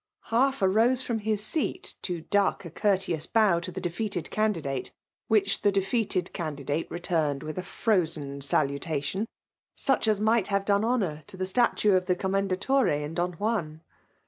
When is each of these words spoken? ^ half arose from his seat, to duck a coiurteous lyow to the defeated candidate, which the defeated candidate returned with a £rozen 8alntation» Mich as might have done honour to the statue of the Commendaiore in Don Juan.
^ 0.27 0.29
half 0.29 0.63
arose 0.63 1.03
from 1.03 1.19
his 1.19 1.43
seat, 1.45 1.93
to 2.01 2.21
duck 2.21 2.65
a 2.65 2.71
coiurteous 2.71 3.27
lyow 3.35 3.61
to 3.61 3.71
the 3.71 3.79
defeated 3.79 4.31
candidate, 4.31 4.91
which 5.27 5.61
the 5.61 5.71
defeated 5.71 6.33
candidate 6.33 6.89
returned 6.89 7.43
with 7.43 7.55
a 7.59 7.61
£rozen 7.61 8.39
8alntation» 8.39 9.27
Mich 9.87 10.07
as 10.07 10.19
might 10.19 10.47
have 10.47 10.65
done 10.65 10.83
honour 10.83 11.21
to 11.27 11.37
the 11.37 11.45
statue 11.45 11.93
of 11.93 12.07
the 12.07 12.15
Commendaiore 12.15 13.03
in 13.03 13.13
Don 13.13 13.33
Juan. 13.33 13.81